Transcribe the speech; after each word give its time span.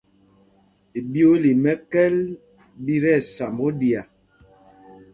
Iɓyōōla 0.99 1.47
í 1.51 1.53
mɛ́kɛ́l 1.63 2.13
ɓí 2.83 2.95
tí 3.01 3.07
ɛsamb 3.19 3.57
oɗiá. 3.67 4.01